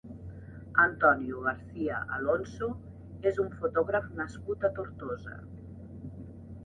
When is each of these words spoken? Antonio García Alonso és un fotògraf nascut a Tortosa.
Antonio 0.85 1.41
García 1.47 1.99
Alonso 2.17 2.71
és 3.33 3.39
un 3.47 3.53
fotògraf 3.61 4.11
nascut 4.23 4.67
a 4.67 4.73
Tortosa. 4.81 5.39